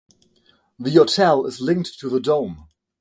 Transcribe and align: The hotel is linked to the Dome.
The 0.79 0.89
hotel 0.89 1.45
is 1.45 1.61
linked 1.61 1.99
to 1.99 2.09
the 2.09 2.19
Dome. 2.19 2.65